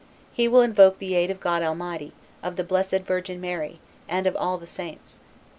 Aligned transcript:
He 0.33 0.47
will 0.47 0.61
invoke 0.63 0.97
the 0.97 1.13
aid 1.13 1.29
of 1.29 1.39
God 1.39 1.61
Almighty, 1.61 2.11
of 2.41 2.55
the 2.55 2.63
blessed 2.63 3.01
virgin 3.05 3.39
Mary, 3.39 3.79
and 4.09 4.25
of 4.25 4.35
all 4.35 4.57
the 4.57 4.65
saints. 4.65 5.19